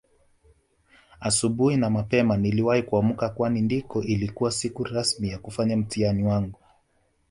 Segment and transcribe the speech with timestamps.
[1.19, 6.59] Asubuhi na mapema niliwahi kuamka Kwani ndio ilikuwa siku rasmi ya kufanya mtihani wangu